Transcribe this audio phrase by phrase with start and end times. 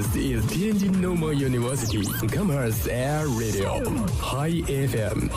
[0.00, 3.84] This is Tianjin Normal University Commerce Air Radio
[4.16, 5.28] High FM。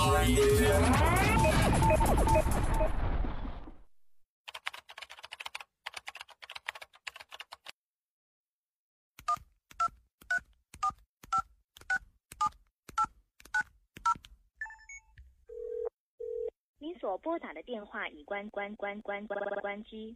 [16.80, 20.16] 您所拨打的电话已关关关关关关机。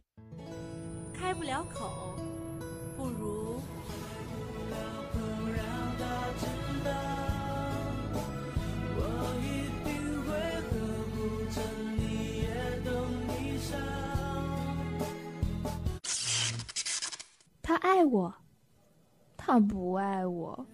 [1.12, 2.14] 开不了口，
[2.96, 3.60] 不如
[17.62, 18.34] 他爱我，
[19.36, 20.66] 他不爱我。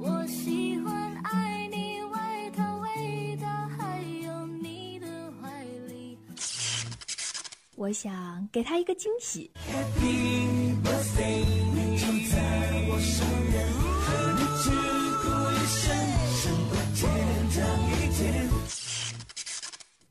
[0.00, 0.73] 我喜
[7.83, 9.51] 我想给他一个惊喜。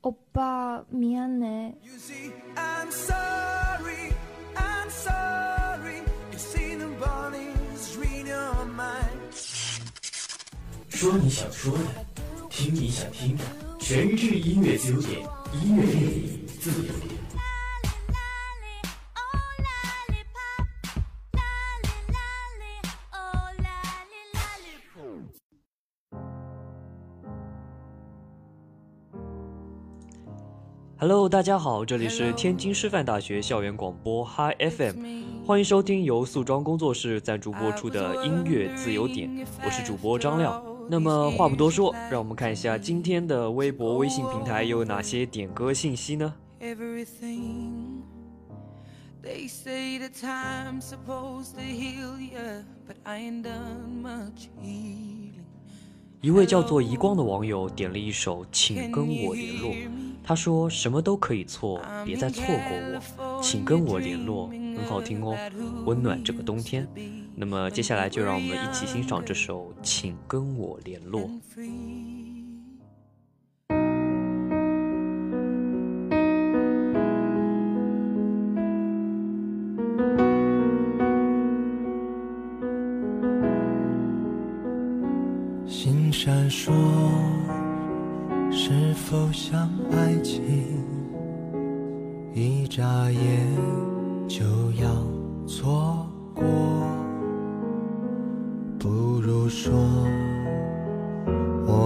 [0.01, 1.75] 欧巴，미안해。
[1.83, 4.13] You see, I'm sorry,
[4.55, 6.01] I'm sorry.
[6.31, 9.35] You see the bodies read your mind.
[10.89, 11.83] 说你想说的，
[12.49, 13.43] 听你想听的，
[13.79, 15.19] 全日制音乐自由点，
[15.61, 17.19] 音乐电影自由点。
[31.06, 40.64] Hello，大家好，这里是天津师范大学校园广播 Hi FM，欢迎收听由素装工作室赞助播出的音乐自由点，我是主播张亮。
[40.88, 48.00] 那么话不多说，让我们看一下今天的微博、微信平台又有哪些点歌信息呢？Everything.
[49.22, 55.32] They say that time's supposed to heal ya, but I ain't done much healing.
[56.22, 59.70] 一位叫做遗光的网友点了一首《请跟我联络》，
[60.24, 65.36] 他说：“什么都可以错，别再错过我，请跟我联络。”很好听哦，
[65.84, 66.88] 温暖这个冬天。
[67.36, 71.20] 那么接下来就让我们一起欣赏这首《请跟我联络》。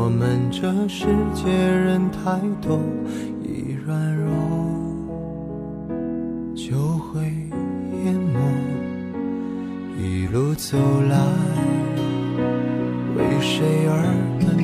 [0.08, 1.04] 我们这世
[1.34, 2.80] 界人太多，
[3.44, 4.32] 一软弱
[6.56, 7.20] 就会
[8.06, 8.40] 淹没。
[10.02, 10.78] 一路走
[11.10, 11.14] 来。
[13.18, 13.92] 为谁而
[14.40, 14.56] 奔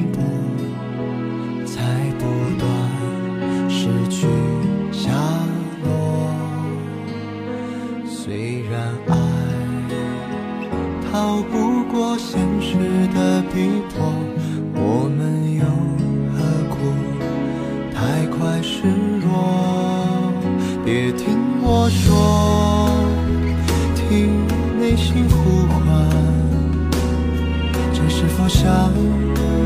[28.47, 28.69] 这是否想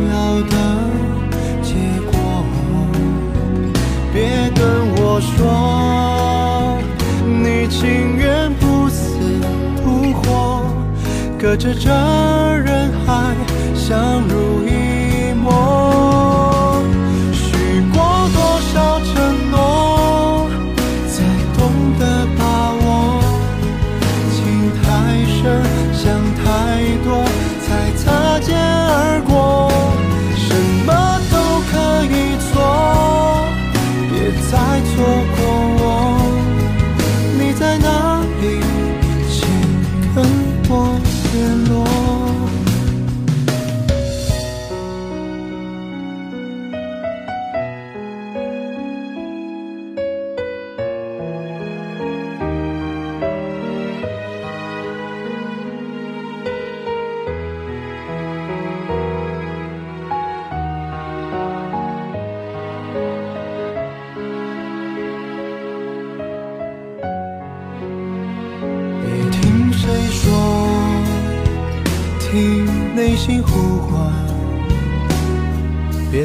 [0.08, 0.56] 要的
[1.62, 1.74] 结
[2.06, 2.14] 果？
[4.12, 4.62] 别跟
[4.96, 6.78] 我说，
[7.26, 9.18] 你情愿不死
[9.82, 10.62] 不活，
[11.38, 13.34] 隔着这人海
[13.74, 14.70] 相濡以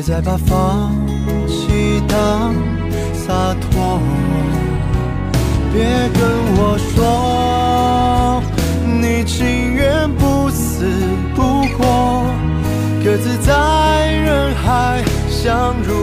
[0.05, 0.93] 再把放
[1.47, 2.53] 弃当
[3.13, 4.01] 洒脱。
[5.71, 6.21] 别跟
[6.57, 8.43] 我说，
[9.01, 10.85] 你情愿不死
[11.33, 12.25] 不活，
[13.01, 16.02] 各自在人海相濡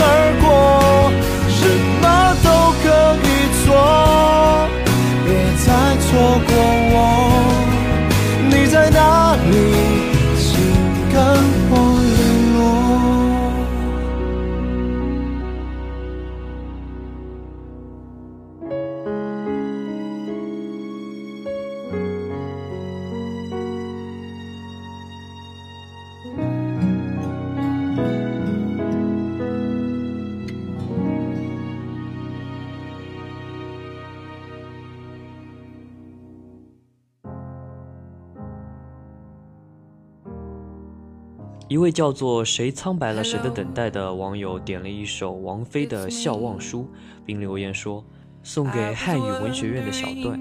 [41.71, 46.81] 一位叫做“谁苍白了谁的等待”的网友点了一首王菲的《笑忘书》，
[47.25, 48.03] 并留言说
[48.43, 50.37] ：“送给汉语文学院的小段，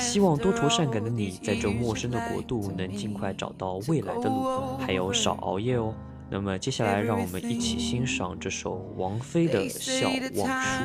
[0.00, 5.94] 希望多愁善感的你在这陌生的国度能尽快找到未来的路，还有少熬夜哦。”
[6.32, 10.84] 那么接下来让我们一起欣赏这首王菲的《笑忘书》。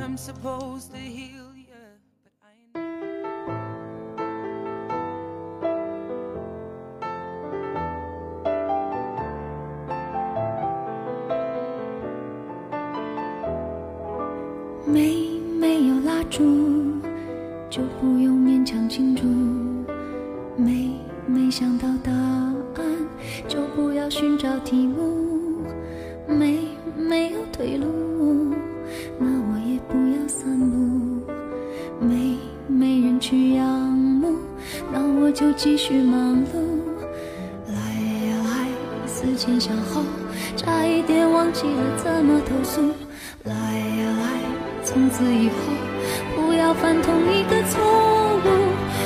[24.06, 25.66] 要寻找题目。
[26.28, 26.60] 没
[26.96, 28.54] 没有退路，
[29.18, 31.26] 那我也不要散步。
[32.00, 32.38] 没
[32.68, 34.36] 没人去仰慕，
[34.94, 36.60] 那我就继续忙碌。
[37.68, 37.74] 来
[38.28, 40.04] 呀来，思前想后，
[40.56, 42.82] 差一点忘记了怎么投诉。
[43.46, 44.26] 来呀来。
[44.84, 45.56] 从此以后，
[46.36, 48.46] 不要犯同一个错误。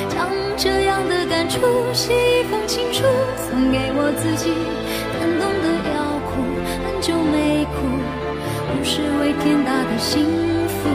[0.09, 1.61] 将这样的感触
[1.93, 3.05] 写一封情书，
[3.37, 4.51] 送给我自己。
[9.19, 10.25] 为天大的幸
[10.67, 10.89] 福。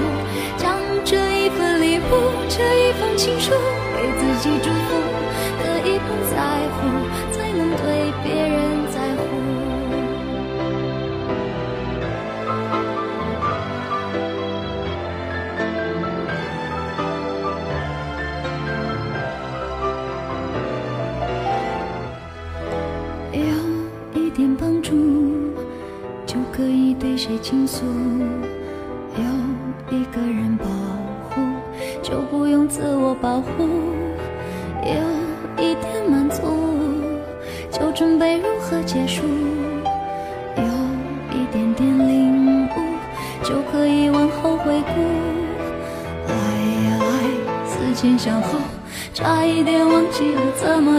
[0.56, 3.53] 将这一份礼物，这一封情书，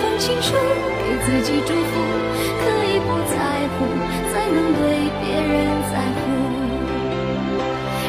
[0.00, 1.92] 封情书，给自己祝福。
[2.62, 3.36] 可以不在
[3.76, 3.84] 乎，
[4.32, 4.80] 才能对
[5.20, 5.54] 别人
[5.90, 6.20] 在乎。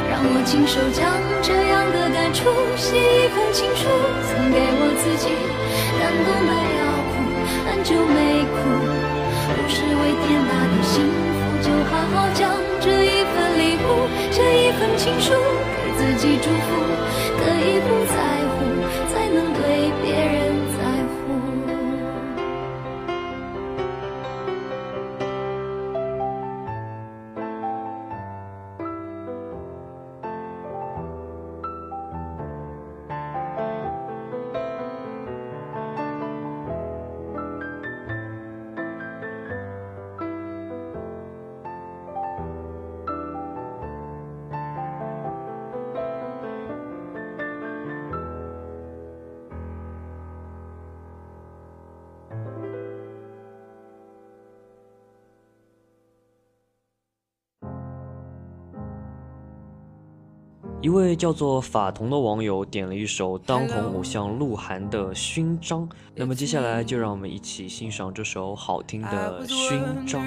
[0.09, 1.03] 让我亲手将
[1.43, 3.85] 这样的感触写一封情书，
[4.27, 5.29] 送给我自己。
[5.99, 7.13] 感动的要哭，
[7.67, 8.17] 很久没
[8.49, 8.57] 哭，
[9.53, 12.49] 不是为天大的幸福，就好好将
[12.81, 16.67] 这一份礼物，这一份情书给自己祝福。
[17.37, 18.15] 可以不在
[18.55, 18.57] 乎，
[19.13, 20.46] 才能对别人
[60.79, 70.23] 一位叫做法桐的网友点了一首当红偶像鹿晗的《勋章》，那么接下来就让我们一起欣赏这首好听的《勋章》。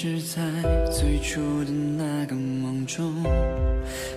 [0.00, 0.40] 是在
[0.92, 3.12] 最初的那个梦中，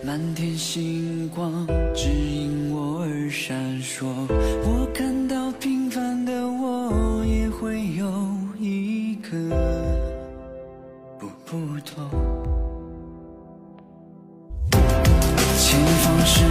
[0.05, 4.05] 满天星光指引我而闪烁。
[4.63, 8.05] 我看到平凡的我也会有
[8.59, 9.39] 一个
[11.17, 12.07] 不普通。
[15.57, 16.43] 前方是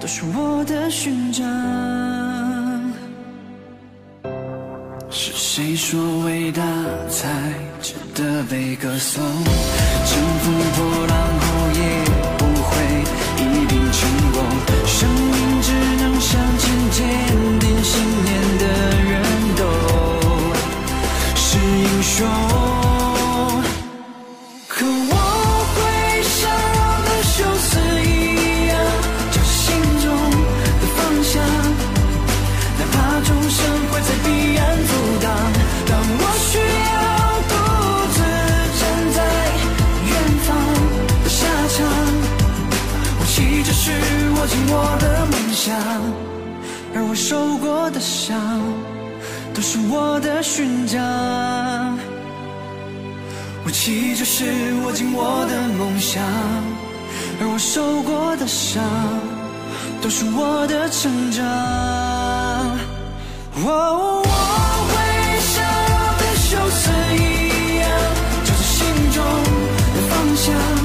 [0.00, 1.46] 都是我的勋章。
[5.10, 6.62] 是谁说伟大
[7.08, 7.28] 才
[7.80, 9.22] 值得被歌颂？
[9.22, 11.80] 乘风破浪后也
[12.38, 12.70] 不会
[13.38, 13.98] 一定成
[14.32, 14.36] 功。
[14.86, 17.00] 生命只能向前进
[44.46, 45.74] 握紧我的梦想，
[46.94, 48.38] 而我受过的伤，
[49.52, 51.98] 都是我的勋章。
[53.66, 54.44] 武器就是
[54.84, 56.22] 握紧我的梦想，
[57.40, 58.80] 而我受过的伤。
[60.00, 61.44] 都是我的成长。
[63.64, 64.30] 哦，我
[64.92, 64.94] 会
[65.42, 65.54] 像
[65.90, 66.78] 我的修辞
[67.16, 67.84] 一样，
[68.44, 69.18] 朝着心中
[69.92, 70.75] 的方向。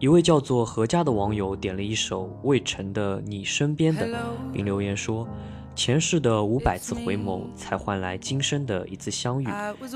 [0.00, 4.06] 一位叫做何家的网友点了一首魏晨的《你身边的》，
[4.52, 5.26] 并留言说
[5.74, 9.48] ：“前世的五百次回眸，才换来今生的一次相遇。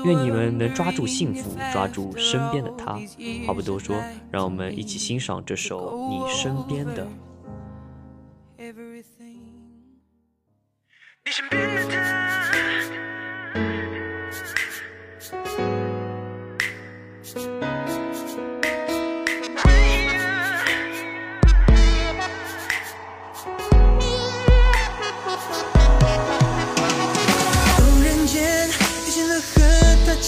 [0.03, 2.99] 愿你们能抓住幸福，抓住身边的他。”
[3.47, 3.95] 话不多说，
[4.29, 7.05] 让我们一起欣赏这首《你身边的》。
[11.25, 12.52] 你身边的他。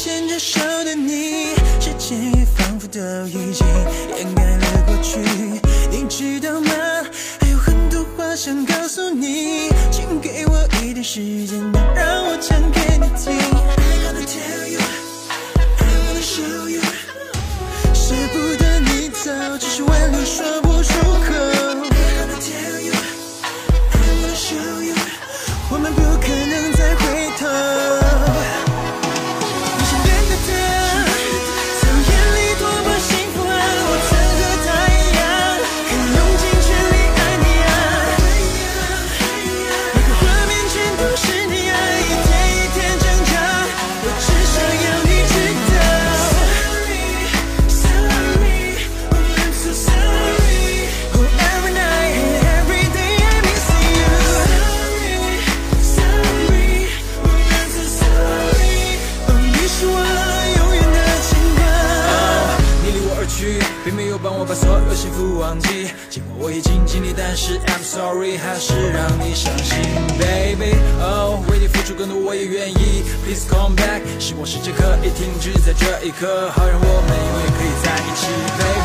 [0.06, 3.66] 牵着手的你，时间也仿佛都已经
[4.16, 5.20] 掩盖了过去。
[5.90, 6.72] 你知道吗？
[7.42, 11.60] 还有很多话想告诉你，请给我一点时间，
[11.96, 13.34] 让我讲给你听。
[13.34, 14.80] I gonna tell you,
[15.80, 16.64] I wanna show
[63.86, 65.92] 并没有帮我把所有幸福忘记。
[66.10, 69.77] 尽管我已经尽力，但是 I'm sorry，还是让你伤心
[70.18, 70.74] ，baby。
[71.00, 73.06] Oh，，为你付出更多我也愿意。
[73.24, 78.26] Please come back，希望时间可以停止在这一刻，好让我们永远可以在一起
[78.58, 78.85] ，baby。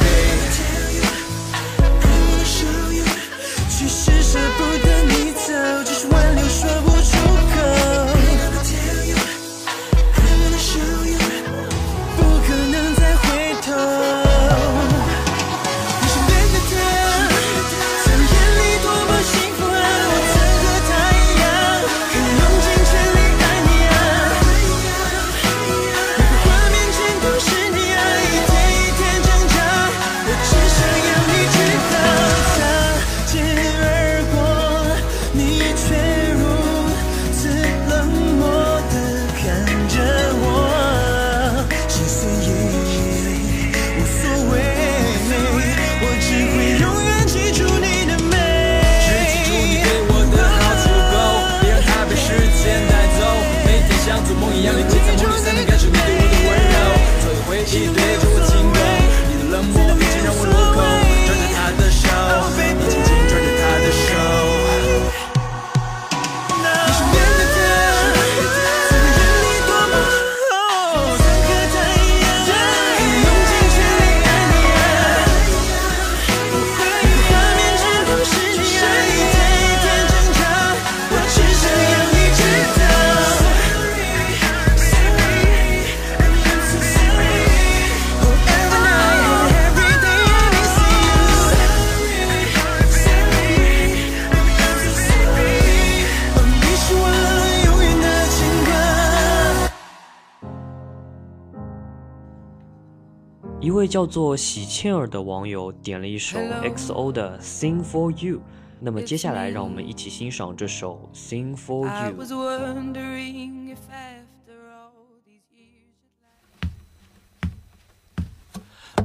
[103.80, 108.42] 位叫做喜倩儿的网友点了一首 XO 的 Sing for You。
[108.78, 112.14] 那么接下来，让我们一起欣赏这首 Sing for You。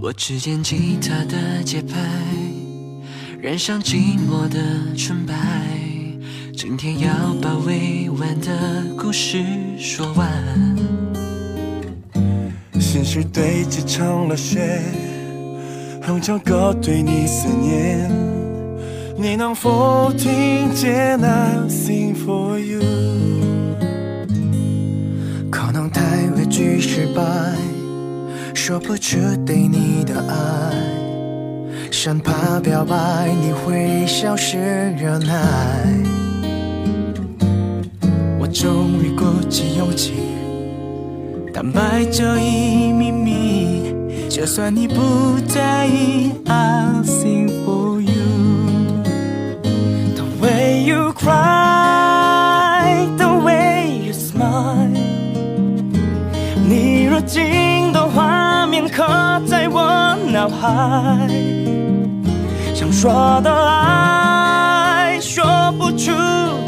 [0.01, 1.97] 我只见吉他的节拍，
[3.39, 5.33] 染上寂寞的纯白。
[6.53, 9.41] 今天要把未完的故事
[9.79, 11.04] 说完。
[12.95, 14.79] 心事堆积成了雪，
[16.01, 18.09] 哼着歌对你思念。
[19.17, 21.27] 你能否听见那
[21.67, 22.79] Sing for you？
[25.51, 26.01] 可能太
[26.37, 27.21] 畏惧失败，
[28.53, 30.71] 说不出对你的爱，
[31.91, 35.35] 生怕表白你会消失忍耐。
[38.39, 40.13] 我终于鼓起勇气，
[41.55, 43.95] 坦白这一秘密，
[44.29, 48.11] 就算你不在意，I'll sing for you。
[50.15, 51.39] The way you cry，the
[53.39, 54.89] way you smile，
[56.67, 59.07] 你如今的画面刻
[59.47, 61.29] 在我脑海，
[62.73, 65.45] 想说的爱，说
[65.79, 66.11] 不出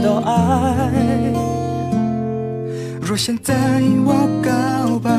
[0.01, 1.46] 的爱。
[3.07, 3.55] 若现在
[4.03, 5.09] 我告白，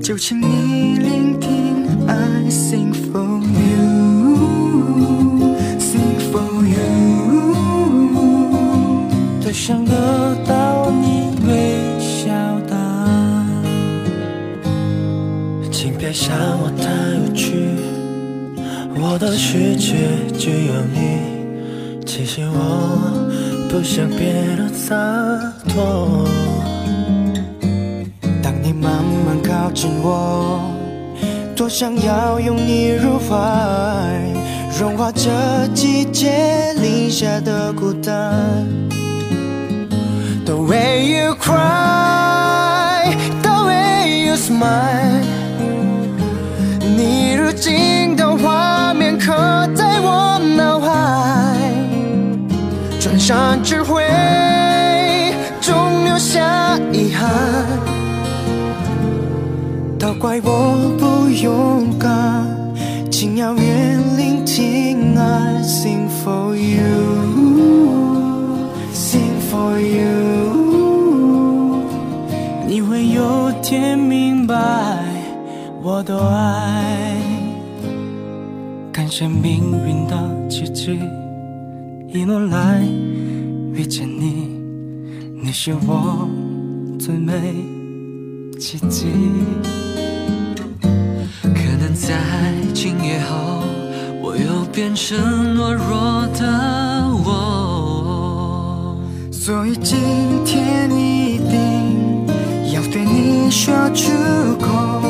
[0.00, 3.42] 就请你聆听，I sing for
[4.22, 5.00] you，sing
[6.30, 7.56] for you，
[9.42, 12.30] 多想得到你微笑
[12.68, 12.76] 的。
[15.72, 17.74] 请别笑我太有趣，
[18.94, 19.96] 我的世界
[20.38, 21.34] 只有你。
[22.06, 23.28] 其实我
[23.68, 24.94] 不想变得洒
[25.68, 26.28] 脱。
[28.46, 30.60] 当你慢慢靠近我，
[31.56, 33.34] 多想要拥你入怀，
[34.78, 38.64] 融化这季节零下的孤单。
[40.44, 45.24] The way you cry, the way you smile，
[46.96, 49.34] 你如今的画面刻
[49.74, 51.58] 在我脑海，
[53.00, 54.04] 转身只会
[55.60, 57.95] 终留下遗憾。
[60.06, 62.46] 都怪我不勇敢，
[63.10, 67.80] 请遥远聆听，I sing for you，sing
[69.50, 70.06] for you。
[72.68, 74.54] 你会有天明白
[75.82, 77.16] 我的爱，
[78.92, 80.16] 感谢命运的
[80.48, 81.00] 奇迹，
[82.06, 82.80] 一路来
[83.74, 84.56] 遇见你，
[85.42, 86.28] 你是我
[86.96, 87.34] 最美
[88.58, 89.06] 奇迹。
[91.42, 92.14] 可能在
[92.72, 93.62] 今夜后，
[94.22, 95.18] 我又变成
[95.56, 98.96] 懦弱的我。
[99.30, 99.98] 所以今
[100.44, 102.26] 天一定
[102.72, 104.10] 要对你说出
[104.58, 105.02] 口，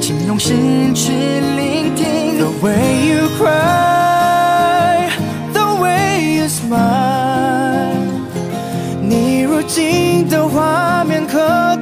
[0.00, 2.38] 请用心去聆听。
[2.38, 5.10] The way you cry,
[5.52, 7.92] the way you smile，
[9.02, 11.76] 你如今的画面可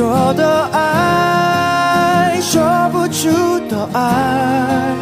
[0.00, 3.28] 说的爱，说不出
[3.68, 4.96] 的爱。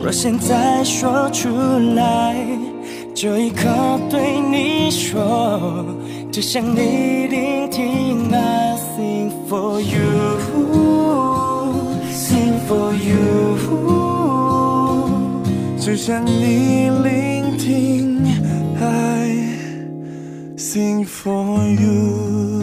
[0.00, 1.48] 若现在说出
[1.96, 2.36] 来，
[3.16, 3.66] 这一刻
[4.08, 5.84] 对你说，
[6.30, 8.32] 只想你聆听。
[8.32, 10.14] I sing for you，sing
[12.68, 13.58] for you，
[15.76, 18.24] 只想你聆听。
[18.80, 19.58] I
[20.56, 22.57] sing for you。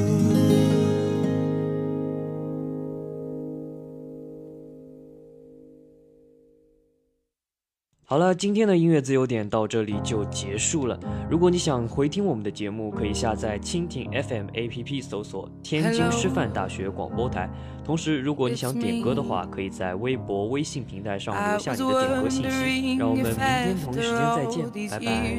[8.08, 11.00] 好了，今天的音乐自由点到这里就结束了。
[11.28, 17.50] 如果你想回听我们的节目，可以下载蜻蜓 FM APP，搜索“天津师范大学广播台”。
[17.84, 22.96] 同时，如果你想点歌的话，可以在微博、微信平台上留下你的点歌信息。
[22.96, 25.36] 让我们明天同一时间再见，拜拜。